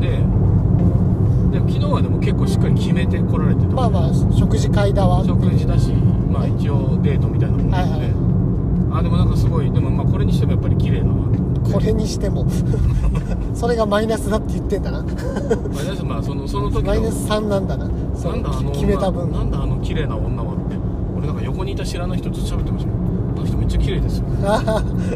[0.00, 0.35] で
[1.86, 8.10] でも昨日はでも結構しっかり決めて来られてまあまあ食事会だわ食事だしまあ一応デートみたいなもんなので、はいはい。
[8.98, 11.12] あでもなんかすごいでもまあこれにしてもやっぱり綺麗だな。
[11.72, 12.46] これにしても。
[13.54, 15.02] それがマイナスだって言ってんだな。
[15.02, 15.12] まあ
[15.84, 16.90] 大丈夫まあそのその時の。
[16.90, 17.90] マイナス3なんだな。
[18.14, 19.30] そなんだあの決めた分。
[19.32, 20.76] なんだあの綺麗な女はって。
[21.16, 22.90] 俺なんか横にいた知らない人と喋ってました。
[22.90, 24.24] あの人めっちゃ綺麗ですよ。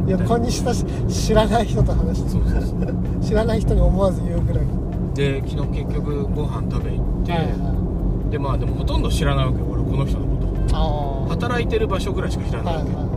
[0.06, 2.30] 横にしたし知らない人と話して。
[2.30, 2.94] そうそうそう。
[3.22, 4.79] 知らない人に思わず言うぐらい
[5.14, 8.30] で昨日結局ご飯食べ行って、はいはい。
[8.30, 11.26] でまあでもほとんど知らないわけよ俺この人のこと。
[11.30, 13.10] 働いてる場所ぐらいしか知らないわけ、はいは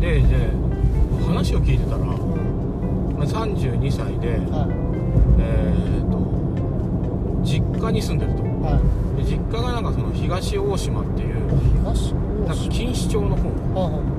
[0.00, 0.64] でで
[1.26, 2.16] 話を聞いてたら、まあ、
[3.26, 4.68] 32歳で、は
[5.38, 6.20] えー、と
[7.44, 8.42] 実家に住んでると。
[8.42, 9.24] いはい。
[9.24, 11.36] で実家がなんかその東大島っていう
[11.80, 13.48] 東なんか錦糸町の方。
[13.74, 14.14] は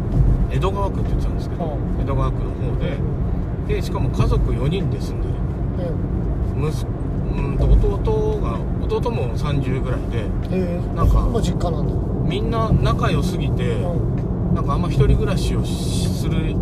[0.51, 5.35] 江戸川区って言ってたんですけど、は江戸川区の方ででしかも家族4人で住んでる。
[5.83, 6.14] い
[6.57, 6.87] 息子
[7.35, 11.93] うんと弟が弟も30ぐらいでええなんか実家なんだ。
[12.29, 14.55] みんな仲良すぎて、うん。
[14.55, 16.55] なんかあんま一人暮らしをしする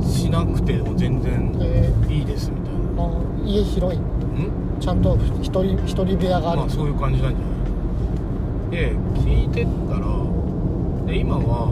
[0.00, 2.78] しなくても全然えいいですみたいな。
[3.02, 3.98] ー、あ家広い。
[3.98, 4.02] ん？
[4.80, 7.46] ちゃんと一人一人部屋がある、まあそういう感じなんじゃな
[8.68, 8.70] い？
[8.70, 10.06] で聞いてったら
[11.06, 11.68] で今は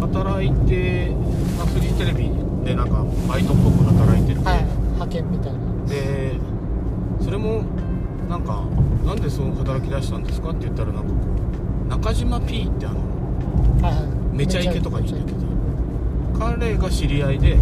[0.00, 1.10] 働いて、
[1.56, 2.30] まあ、フリーテレビ
[2.64, 4.64] でなんかバイトっぽく働いてて、はい。
[4.98, 5.58] 派遣みたいな
[5.88, 6.32] で
[7.20, 7.62] それも
[8.28, 8.62] なんか
[9.06, 11.14] 「なんでそう働き出したんですか?」って言ったらなんかこ
[11.86, 12.96] う中島 P ってあの
[14.32, 17.56] めちゃイケとかに出てた彼が知り合いで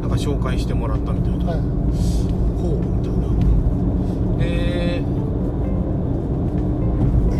[0.00, 1.60] なんか紹介してもらったみたいな、はい。
[2.62, 4.44] ほうみたいな。
[4.44, 5.02] で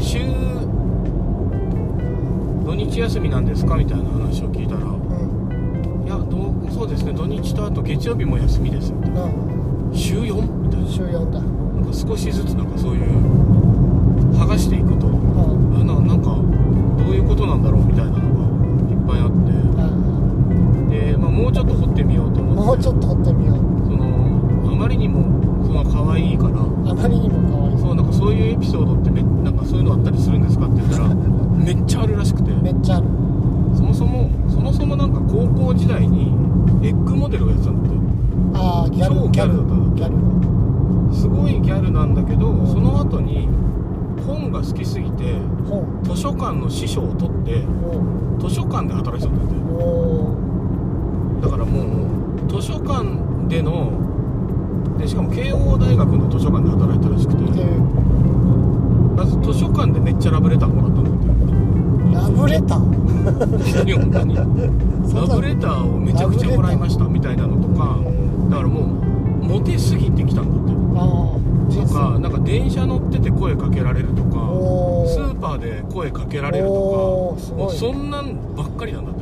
[0.01, 0.19] 週
[2.65, 6.07] 土日休みなんですかみたいな話を聞いたら「うん。
[6.07, 6.37] いやど
[6.69, 9.31] うそうですね土日とあと月曜日も休みです」みたいなうん
[9.93, 10.43] 「週 4?
[10.63, 11.41] みたいな週4だ。
[11.41, 11.47] な
[11.81, 13.05] んか少しずつなんかそういう
[14.35, 16.37] 剥がしていくと、うん、ななんか
[17.03, 18.21] どういうことなんだろうみたいなのが
[18.91, 19.37] いっぱいあって、う
[20.87, 22.63] ん、で、まあ、もうちょっと掘ってみようと思って。
[22.63, 23.57] もうちょっと掘ってみよう。
[23.87, 26.61] そのあまりにもその可愛いから。
[26.61, 27.79] あまりにも可愛い。
[27.79, 31.15] そうなんかそういうエピソードってめなんかそういうのあったりするんですかって言ったら
[31.61, 32.53] めっちゃあるらしくて。
[32.63, 33.07] めっちゃある。
[33.75, 36.33] そもそもそもそもなんか高校時代に
[36.83, 38.00] エッグモデルをやってたんだって。
[38.55, 40.09] ああギャル超ギャルだギャ
[41.11, 43.49] ルすごいギャルなんだけどその後に
[44.27, 45.35] 本が好きすぎて
[45.69, 46.01] 本。
[46.05, 47.65] 図書館の師匠を取って
[48.43, 50.37] お図書館で働いてたんだってお
[51.43, 53.05] だからもう図書館
[53.49, 53.93] での
[54.99, 57.65] でしかも慶応大学の図書館で働いてたらしくてで
[59.17, 61.21] まず図書館でめっちゃラブレターもらったんだって。
[62.15, 62.81] ラブレター？
[65.15, 67.20] ラブレターをめちゃくちゃもらいましたみたいな
[72.51, 74.31] 電車乗ってて声かけられるとか
[75.07, 79.21] スーパーで声かけられるとかもうそんなんばっかりなんだって。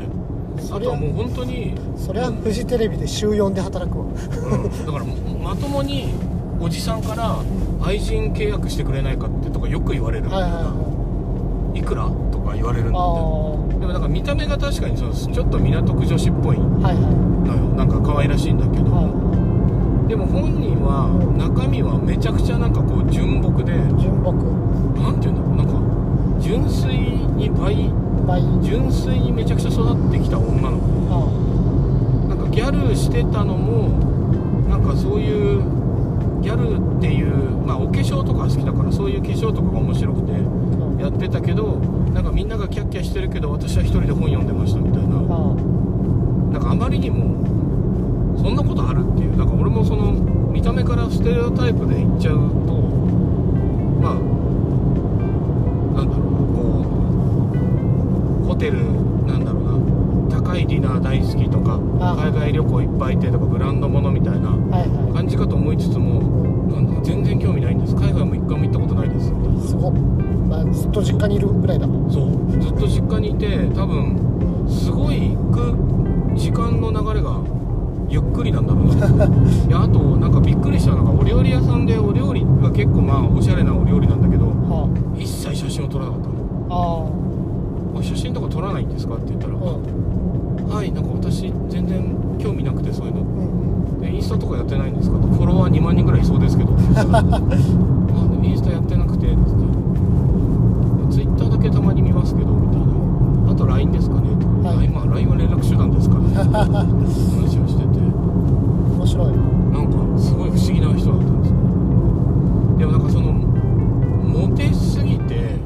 [0.73, 4.07] あとはもう本当に、そりゃフジテレビで週4で働くわ。
[4.07, 6.13] うん、だからまともに
[6.61, 7.39] おじさんから
[7.81, 11.83] 愛人契約してくれないかってとかよく言われるんだはいはいい。
[11.83, 13.79] くらとか言われるんだって。
[13.79, 17.03] でもなんか見た目が確かにそのちょっと港区女子っぽいのはいはい。
[17.05, 17.09] よ。
[17.77, 18.98] なんか可愛らしいんだけど、は
[20.09, 24.33] でも本人は中身はめちゃくちゃなんかこう純朴でい純朴。
[24.97, 26.97] なんて言うんだろうなんか純粋
[27.37, 27.93] に倍
[28.27, 30.89] 倍純粋にめちゃくちゃ育ってきた女の子。
[31.13, 33.89] あなんかギャルしてたのも
[34.69, 35.63] なんかそういう
[36.41, 37.35] ギャルっていう
[37.67, 41.77] まあお化粧とか好きだからそういう化粧とかが面白くてあやってたけど
[42.15, 45.17] なんかみんながキャッキャしてるけど私は一人で本読んでましたみたいな。
[45.17, 45.55] あ。
[46.53, 47.58] なんかあまりにも
[48.39, 52.73] そんなことあるっていうなんか俺もその見た目からステレオタイプで言っちゃうと
[54.01, 54.15] まあ
[55.97, 56.85] なんだろうこ
[58.43, 58.85] うホテル
[59.27, 62.15] なんだろうな高いディナー大好きとかあ。
[62.17, 66.21] 海外旅行いっぱい行ってとかブランド物みたいなはいは感じかと思いつつも
[66.73, 67.95] なんだか全然興味ないんです。
[67.95, 69.27] 海外も一回も行ったことないです。
[69.69, 69.93] すごっ、
[70.49, 71.87] まあ、ずっと実家にいるぐらいだ。
[71.87, 72.63] もんそう。
[72.63, 75.75] ずっと実家にいて多分すごい行く
[76.39, 77.41] 時間の流れが
[78.09, 79.07] ゆっくりなんだろうな。
[79.67, 86.35] いやあとなんかびっくりしたのがお料理屋さんでお料理が結構まあおしゃれなお料理なんだけどは一切写真を撮らなかったの。
[86.71, 87.99] ああ。
[88.01, 89.15] あ写真とか撮らないんですか？
[89.17, 90.69] って言ったら、あうん。
[90.69, 93.21] はいなんか私全然興味なくてそういうの。
[93.23, 95.19] うんでインスタとかやってないんですか？
[95.19, 96.71] とフォロワー2万人ぐらいいそうですけど。
[96.97, 99.37] あでもインスタやってなくてって。
[99.37, 102.87] 言ってツイッターだけたまに見ますけどみたいな。
[103.51, 104.29] あと LINE ですかね？
[104.41, 104.87] とか、はい。
[104.87, 106.21] 今 LINE は連絡手段ですから。
[106.23, 107.67] ね話を
[109.09, 109.27] 白い。
[109.29, 111.57] なんかすごい不思議な人だったんですよ。
[112.79, 115.57] でもなんかそのモテすぎて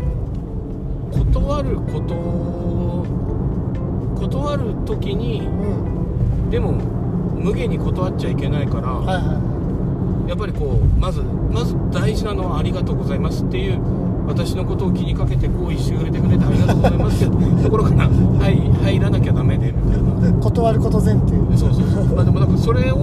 [1.10, 3.06] 断ることを
[4.16, 6.50] 断る時にうん。
[6.50, 9.52] でも無限に断っちゃいけないから、はいはいは
[10.28, 13.80] やっぱりこうまずまず大事なのはありがとうございますっていう
[14.26, 20.32] 私のことを気にかけて行為してくれてくれてありがとうございますってところから入入らなきゃダメでみたいな。
[20.40, 22.96] 断ること前提そうそうそうまあでもなんかそれを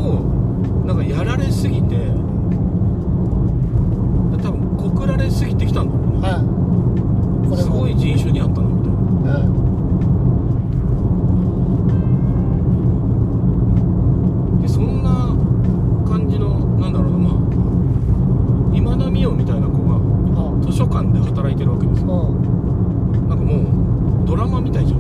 [0.86, 1.96] なんかやられすぎて
[4.42, 6.30] 多分告られすぎてきたんだろうね。
[6.30, 6.42] はい。
[7.50, 9.40] これもすごい人種にあったなみたいな。
[9.40, 9.44] う
[14.60, 14.62] ん。
[14.62, 15.36] でそんな
[16.10, 17.34] 感じのなんだろうなまあ
[18.76, 19.96] 今田美桜みたいな子が
[20.42, 22.08] あ図書館で働いてるわけですよ。
[22.08, 23.30] うん。
[23.30, 25.00] なんかもうドラマみたいじゃん。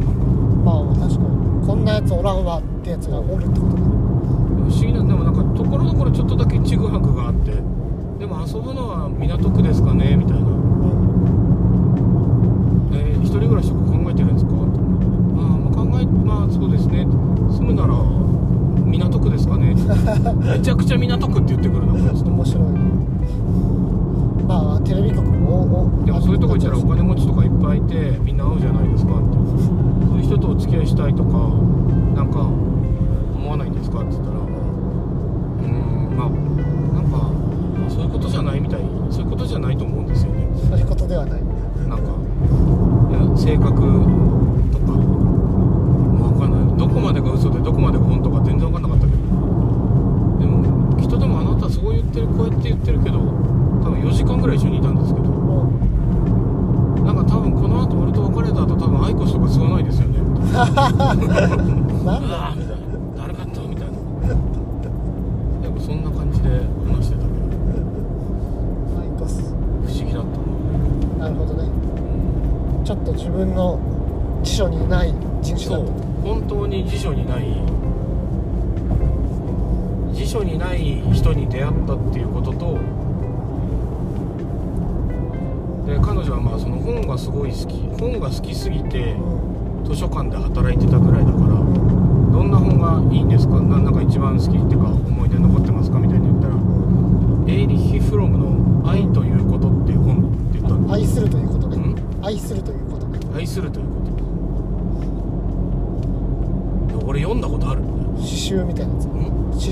[0.63, 1.65] まあ確かに。
[1.65, 3.79] こんなやつおらんわってやつがおるってことだ。
[3.79, 7.51] 不思議なでもなんかところどころちょっとだけちぐはぐがあって。
[8.19, 10.47] でも遊ぶのは港区ですかねみたいな。
[10.47, 10.53] うん
[12.93, 14.61] えー一人暮らしとか考えてるんですか?」ああ
[15.57, 17.07] まあ考えまあそうですね。
[17.51, 17.93] 住むなら
[18.85, 19.75] 港区ですかね。
[20.41, 22.29] めちゃくちゃ港区って言ってくるなこいつと。
[22.31, 22.63] 面白い。
[22.63, 22.69] ね
[24.47, 29.37] まあテレビ局もおでもそういうとこ行ったらお金持ちとかいっぱいいてみんな会うじゃないですかって。
[30.07, 31.37] そういう人とお付き合いしたいとか
[32.15, 32.47] なんか
[33.39, 33.99] 思わないんですか？
[34.01, 40.47] って言ったらうーんまあなんかまあそういうことじゃないみたいそういうことじゃないと思うんですよね。
[40.69, 41.41] そういうことではない。
[41.87, 42.03] なんか
[43.09, 46.77] いや性格とか分かんない。
[46.77, 49.17] どこまでが嘘でどこまでが本当か全然分かんなかったけど。
[50.39, 55.25] でもきっとでもあなたそう言ってるこうやって言ってるけど多分4時間ぐらい一緒にいたんですけど。
[55.29, 55.31] う
[57.01, 57.05] ん。
[57.05, 60.19] なんか多分この後俺と別れた後多分アイコスとか吸わないですよね。
[60.53, 62.83] な なんうだわーみたいな
[63.17, 63.93] 誰かったみたいな
[65.61, 66.49] でもそんな感じで
[66.87, 67.39] 話してたけど
[68.95, 69.53] サイコス
[69.85, 71.69] 不思議だったななるほどね
[72.83, 73.79] ちょっと自分の
[74.43, 75.85] 辞書にない人種そう。
[76.23, 77.45] 本当に辞書にない。
[80.13, 82.77] 辞書にない人に出会ったっていうことと
[85.87, 87.79] で彼女はまあその本がすごい好き。
[87.99, 89.85] 本が好きすぎてうん。
[89.85, 92.31] 図書館で働いてたぐらいだからうん。
[92.33, 93.61] どんな本がいいんですか？
[93.61, 95.99] ななんか一番好きっていうか思い出残ってますか？
[95.99, 96.53] みたいに言ったら
[97.47, 101.77] エーリッヒ・フロムの「愛ということ」っていう本って言ったんだ愛するということね。
[101.77, 101.95] ん。
[102.21, 102.88] 愛するという
[103.35, 103.93] 愛するというこ
[106.99, 107.07] と。
[107.07, 107.81] 俺読んだことある。
[107.81, 109.07] んだよ刺繍みたいなやつ。
[109.07, 109.19] 刺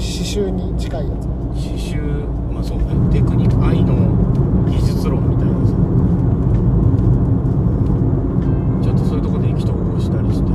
[0.01, 1.27] 繍に近いやつ。
[1.27, 1.97] 刺繍
[2.53, 2.85] まあそうね。
[3.11, 3.93] テクニック愛の
[4.69, 5.73] 技術論みたいなさ
[8.83, 10.49] ちょっとそういうとこで意気投合したりして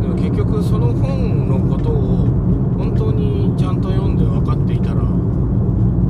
[0.00, 2.26] でも結局その本のことを
[2.78, 5.02] 本当にちゃんと読んで分かっていたら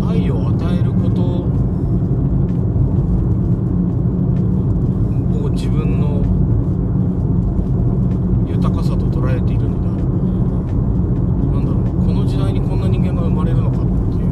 [0.09, 1.47] 愛を与えることを
[5.51, 6.23] 自分の
[8.47, 10.05] 豊かさと捉えているのである
[11.53, 14.27] なんだろうこの時代にこんな人間が生まれるのかっていう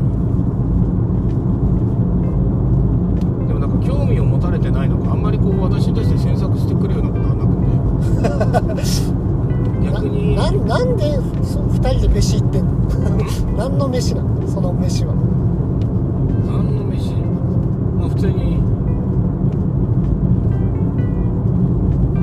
[3.48, 8.84] でもなんか興味を持たれてないのかあんまりこう私に対して詮索してくるようなことはなくて
[9.86, 12.72] 逆になななんでそ二人で飯行ってんの
[13.56, 17.14] 何の飯なのその飯は何の飯
[17.98, 18.62] まあ普通に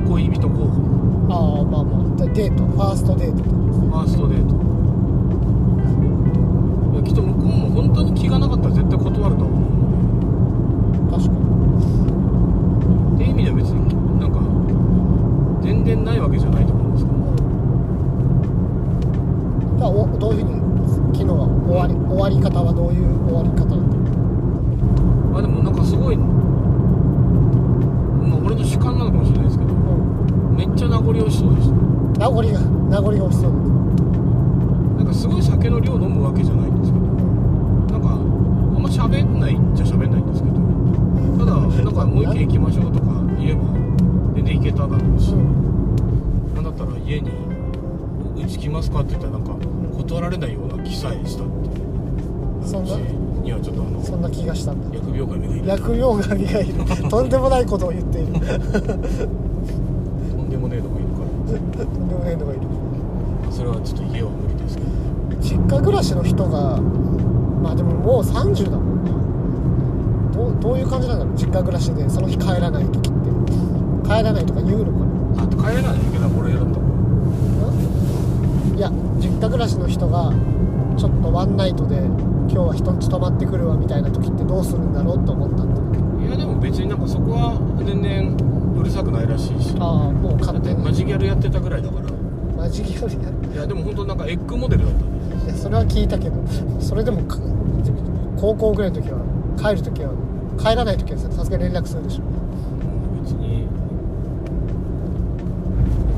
[0.08, 0.72] 恋人候補
[1.30, 4.56] ああまあまあでデートファーストデートファーストデート
[6.94, 11.38] いやきっと向こうも本当に気がなかったら絶対断ると思う確かに
[13.16, 13.78] っていう意味では別に
[14.20, 14.42] なんか
[15.64, 17.18] 全然ないわけじゃないと思うんですけど
[19.78, 20.60] じゃあおどういうふうに
[21.16, 23.86] 昨日は終わり終わり方はどういう終わり方だった
[25.32, 26.26] まあでもなんかすごいま
[28.36, 29.78] あ俺の主観なのかもしれないですけどう
[30.54, 31.76] んめっちゃ名残惜しそうでした
[32.22, 33.52] 名残が名残が惜しそう。
[33.52, 33.58] だ
[34.98, 40.60] なんかすごい酒の量飲むわけじゃないんですけどなんかあんま喋んないっちゃ喋んないんですけど
[41.40, 43.06] ただなんかもう一軒行きましょうとか
[43.40, 43.64] 言えば
[44.36, 47.32] 全然行けただろうし、うんなんだったら家に
[48.38, 49.56] 「うち来ますか?」って言ったらなんか
[49.98, 52.92] 断られないような気さえしたっていうそんな？
[52.92, 53.00] 私
[53.44, 54.96] にはちょっとあのそんな気がしたんだ。
[54.96, 55.66] 疫病神がいる。
[55.68, 56.74] 薬用神がいる。
[57.10, 58.34] とんでもないことを言っている。
[58.38, 58.40] と
[60.44, 61.01] んでもねえのか
[61.86, 62.62] とんでもないのがいる
[63.46, 64.90] らそれはちょっと家は無理ですけど。
[65.42, 66.80] 実家暮らしの人が
[67.62, 69.12] まあでももう30だもんな
[70.34, 73.32] どうどういう感じなんだろう実家暮らしでその日帰らない時って。
[74.04, 76.86] 帰らないとか言うのかあと帰れないといけない俺だったも
[77.72, 78.72] ん？
[78.74, 78.92] ないや
[79.22, 80.34] 実家暮らしの人が
[80.98, 86.28] ちょっとワンナイトで今日は人んち泊まってくるわみたいな時ってどうするんだろうと思ったんだけど。
[86.28, 88.36] いやでも別になんかそこは全然
[88.82, 89.76] うるさくないらしいし。
[89.76, 92.12] だああもう勝手にマジギャルやってたぐらいだから。
[92.58, 96.36] マジギャルやいやでも本当なんかエッグモデルだったんでいやそれは聞いたけど
[96.80, 97.38] それでもか
[98.38, 99.18] 高校ぐらいの時は
[99.58, 100.12] 帰る時は
[100.60, 102.24] 帰らない時はささすがに連絡するでしょ。
[103.24, 103.68] 別に。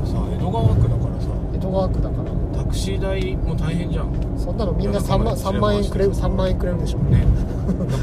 [0.04, 1.28] さ江戸川区だからさ。
[1.54, 2.62] 江戸川区だから。
[2.62, 4.12] タクシー代も大変じゃん。
[4.12, 6.98] ねそんなのみんな3万 ,3 万円くれる3万円くれるでしょ。
[6.98, 7.98] だからさ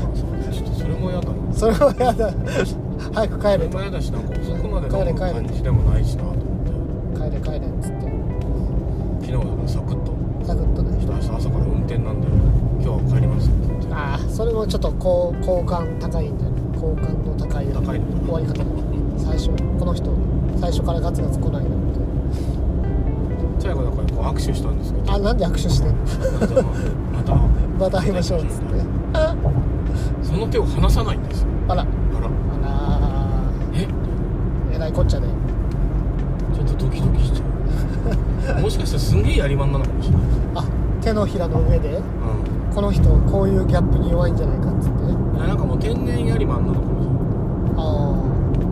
[0.51, 1.35] ちょっとそれも嫌だな。
[1.53, 2.33] それはやだ。
[3.13, 3.77] 早く帰れと。
[3.77, 4.33] それも嫌だしなんか
[4.71, 5.31] まで飲む帰れ帰れ。
[5.33, 6.39] 感じでもないしなと思っ
[7.13, 7.19] て。
[7.19, 8.07] 帰れ帰れっつって。
[9.21, 10.15] 昨日はだからサクッと。
[10.47, 10.97] サクッとね。
[10.99, 13.93] ちょっと明日朝から運転なんで今日は帰りますって言って。
[13.93, 18.65] ああそれもちょっと好好感高いんじゃない好感の高い高いの終わり方だ
[19.17, 20.09] 最初この人
[20.59, 22.03] 最初からガツガツ来ないなみたい
[23.59, 25.05] 最後だからこう握手したんですけど。
[25.05, 26.63] なあなんで握手してんの？
[27.11, 27.99] またまた。
[28.01, 28.65] 会いましょうっつって。
[29.13, 29.35] あ
[30.23, 31.47] その手を離さないんですよ。
[31.67, 31.85] あら
[34.81, 35.27] らえらいこっちゃね
[36.53, 38.61] ちょっとドキドキしちゃう。
[38.61, 40.21] もしかしたらすんげえやりまんなのかもしれない。
[40.55, 40.65] あ
[41.01, 41.97] 手のひらの上で？
[41.97, 42.01] う
[42.73, 44.97] この人こういうギャップに弱いんじゃないかっつって。
[45.05, 47.03] んいやなんかもう天然やりまんなのかも
[47.73, 47.81] しあ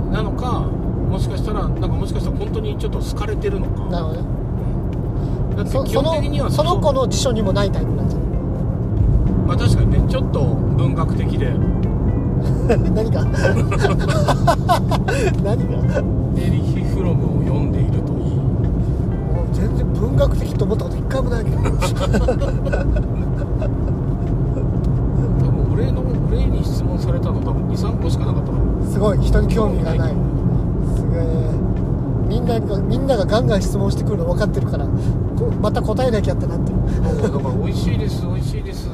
[0.10, 0.24] れない。
[0.24, 3.84] なのかもしかしたらなんかもしかしたら本当にちょっと好かれてるのか。
[3.86, 4.28] あなるほどね。
[5.58, 8.20] だって基本的にはのその子の辞書にもないタイプなんじゃ
[9.46, 11.50] まあ確かにねちょっと文学的で。
[11.50, 11.89] ない
[12.94, 13.24] 何が
[15.44, 16.04] 何が？
[16.38, 18.36] エリヒ・フロムを読んでいるといい。
[18.36, 21.58] もう全然文学的と思ったこと一回もないけど。
[21.58, 21.62] 多
[25.52, 28.60] 分俺の俺に質問されたの多分23個しかなかったの。
[28.92, 30.14] すごい人に興味がない。
[30.96, 31.52] すげえ。
[32.28, 36.78] みんながみんながガンガン質問してくるの分かってるからこまた答えなきゃってなってる。
[37.24, 38.88] だから美味しいです美味しいです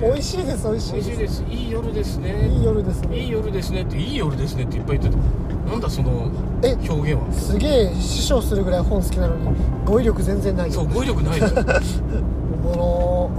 [0.00, 1.44] 美味しいです美味しい美味しいでです。
[1.50, 2.48] いい夜ですね。
[2.48, 3.18] いい夜ですね。
[3.18, 5.70] いい夜ですねっていい夜ですねっていっぱい言ってた。
[5.70, 6.30] なんだその
[6.62, 7.30] え表現は。
[7.32, 10.68] すげえ師匠するぐらい本好きなのに語彙力全然ない。
[10.68, 13.30] よそう語彙力ないじゃんおも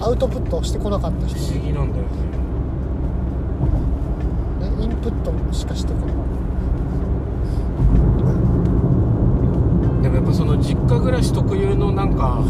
[0.00, 1.36] ろアウトプットをしてこなかった人。
[1.36, 2.10] 不思議なんだよね。
[4.78, 6.24] ねインプットしかしてこなかっ
[10.02, 12.44] でもやっぱその実家暮らし特有のなんか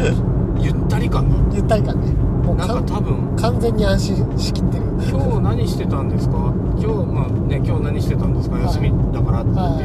[0.58, 1.36] ゆったり感が。
[1.50, 4.84] たゆったり感ねもうなんかか多分完全に安心しきってる。
[5.10, 6.36] 今日何してたんですか？
[6.78, 8.56] 今日まあね今日何してたんですか？
[8.56, 8.64] はい。
[8.66, 9.84] 休みだからって言ったら、はい。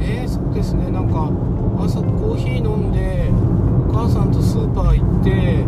[0.00, 0.90] えー、そうですね。
[0.90, 1.28] なんか
[1.84, 3.28] 朝コーヒー飲んで
[3.90, 5.64] お母さんとスーパー行って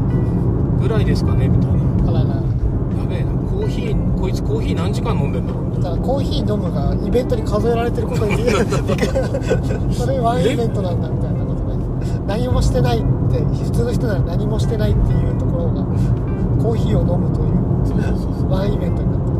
[0.80, 1.78] ぐらいですかねみたいな。
[2.10, 2.42] あららや
[3.08, 3.32] べえな。
[3.50, 5.74] コーヒーこいつコーヒー何時間飲んでんだろう？
[5.82, 8.36] だからコーヒー飲むがイベントに数えられてることに
[9.94, 11.76] それワンイベントなんだみたいなことね
[12.26, 13.06] 何もしてないって
[13.44, 15.84] 普通の人なら何もしてないっていうところが
[16.62, 17.56] コーヒーを飲むという
[17.86, 18.50] そうそうそうそう。
[18.50, 19.36] ワンイベントになってる。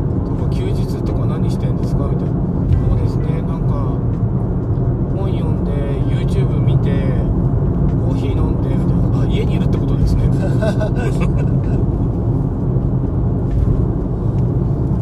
[0.51, 2.34] 休日とか何してんですかみたいな。
[2.88, 3.74] そうですねなんか
[5.16, 5.70] 本読んで
[6.14, 6.90] YouTube 見て
[8.07, 9.22] コーヒー飲んでみたいな。
[9.22, 10.28] あ家にいるってことですね。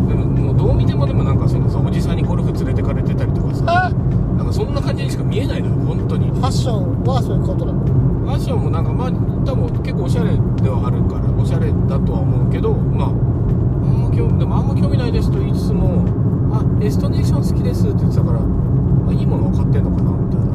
[0.08, 3.64] でももうどう見てもでもなんかそのさおじさんにゴルフ連れてかれてたりとかさ。
[3.66, 3.90] あ
[4.36, 6.28] なんかそんな感じにしか見えないのよ本当に。
[6.30, 7.80] ファッションはそういうことなの
[8.24, 9.12] ファッションもなんかまあ
[9.44, 16.08] 多分結構おしゃれではあるからおしゃれだとは思うけどまああんま興味でもあんま興味ないですと言いつつも
[16.56, 20.48] 「あエストネーション好きです」って言ってたから、まあ、いいものを買ってんのかなみたいな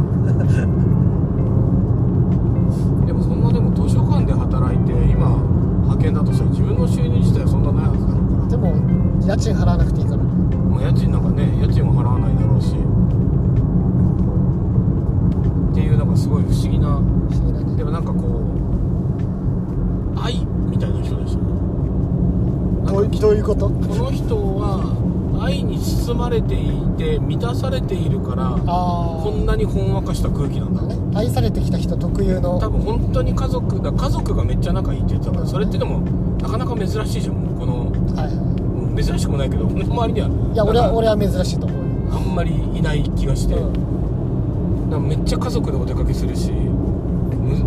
[3.06, 5.38] でもそんなでも図書館で働いて今
[5.86, 8.48] 派遣だとしたら自分の収入自体はそんなないはずだろうから。
[8.48, 8.74] でも
[9.28, 10.24] 家賃払わなくていいから。
[10.70, 12.74] まあ、家賃なんかね家賃も払わないだろうし
[15.70, 17.02] っていうなんかすごい不思議な
[17.80, 21.40] でもなんかこう愛みたいな人でしょ
[22.84, 23.70] なんかどういうこと？
[23.70, 32.60] この人は愛に包まれていて満たされているからあこんなにほんわかした空気なんだあ、ね、愛されてきた人特有の。
[32.60, 36.02] 多分本当に家族だ家族がめっちゃ仲いいって言ってたからそれってでも
[36.42, 37.36] なかなか珍しいじゃん。
[37.58, 37.90] この
[38.22, 41.86] はい珍しくもないけど俺の周りにはいいや俺は俺は珍しいと思うよ。
[42.12, 43.70] あんまりいない気がして、う
[45.00, 45.08] ん。
[45.08, 46.79] めっちゃ家族でお出かけするしむ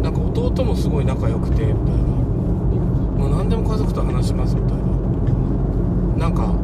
[0.02, 2.02] なんか弟もすごい仲良くてみたいな。
[3.18, 4.82] もう何でも家族と話しますみたいな。
[6.18, 6.54] なんか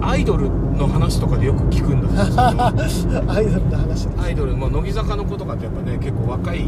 [0.00, 2.08] アイドルの話とかでよく聞くんだ。
[3.32, 6.66] アイドルの話でアイドル、まあ、乃木坂の子とかってやっぱね結構若い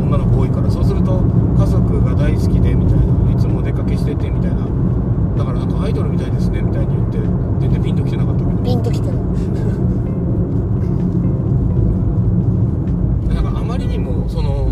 [0.00, 1.20] 女の子多いからそうすると
[1.58, 3.32] 家族が大好きでみたいな。
[3.32, 4.66] いつもお出かけしててみたいな。
[5.36, 7.18] だからなんかアイドルみたいですねみたいに言って
[7.60, 8.62] 全然ピンときてなかったけど。
[8.62, 9.16] ピンときてる
[13.34, 14.68] なんかあまりにもその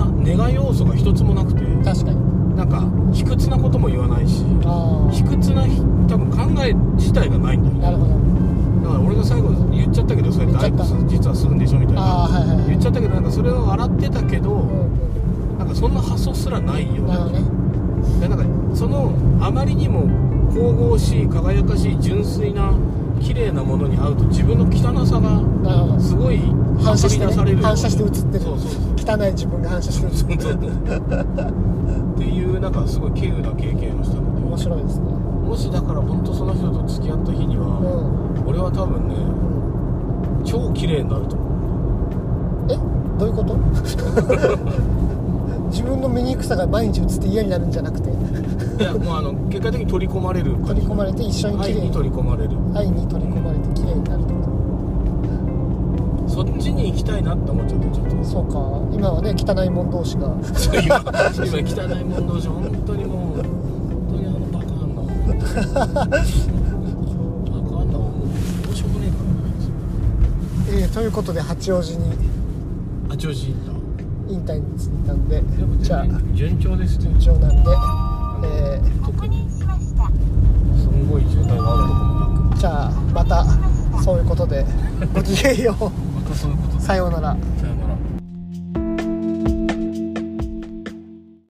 [0.00, 2.26] が根が要素が一つもなくて確かに。
[2.56, 2.82] なんか
[3.12, 5.78] 卑屈なことも言わないしあ卑屈なひ
[6.08, 7.80] 多分考え自体がないんだよね。
[7.86, 8.14] あなるほど。
[8.82, 12.06] だから俺が最後言っちゃったけどそうやってアイ言っちゃったコス実はするんでしょみたいあな。
[12.06, 12.66] あはいはいはい。
[12.68, 18.20] 言っちゃったけどなんかそれを笑ってたけどうんなんかそんな発想すらないようんなるほどね。
[18.20, 20.08] でなんかそのあまりにも
[20.54, 22.72] 神々しい輝かしい純粋な
[23.20, 26.38] 綺麗なものに会うと自分の汚さがすごい
[26.82, 27.56] 反射して、あぶり出される。
[27.58, 28.44] ね、反射して映ってる。
[28.44, 30.64] そうそうそう汚い自分が反射して映ってるそうそう
[32.16, 34.42] っていうなんかすごい稀有な経験をしたので。
[34.46, 35.04] 面白いですね。
[35.46, 38.48] もしだから本当その人と付き合った日にうは、ん。
[38.48, 39.14] 俺は多分ね
[40.38, 40.44] うん。
[40.44, 41.48] 超綺麗になると思う。
[42.72, 42.78] え？
[43.18, 43.56] どういうこと？
[45.70, 48.10] 自分の醜さが毎日映って嫌になるんじゃなくて？
[48.10, 48.12] い
[48.82, 51.80] やもうあの結果的に取り込まれる取り込まれて一緒に綺麗に。
[51.82, 52.50] 愛に取り込まれる。
[52.74, 54.22] 愛に取り込まれて綺麗になる
[56.36, 58.16] そっちに行きたいなって思っちゃってちょっと。
[58.16, 58.58] とそうか。
[58.94, 60.36] 今はね汚い者同士が。
[60.44, 70.76] そう今今汚いもん同士本当にもう本当にあのバカあんなバカあんなもうどうしようもねえから。
[70.76, 72.12] ねえーということで八王子に。
[73.08, 73.72] あ調子いいんだ
[74.28, 75.40] 引退に着いたんで。
[75.40, 76.06] でもじゃあ。
[76.34, 77.04] 順調ですね。
[77.18, 77.70] 順調なんで、
[78.44, 79.48] え特に。
[79.50, 79.64] す
[80.86, 83.46] んごい渋滞があるとこもなーじゃあまた
[84.02, 84.66] そういうことで
[85.14, 86.05] ごきげんよう
[86.36, 87.36] そういうことさようなら。